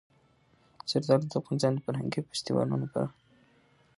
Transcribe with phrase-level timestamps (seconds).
[0.89, 3.11] زردالو د افغانستان د فرهنګي فستیوالونو برخه ده.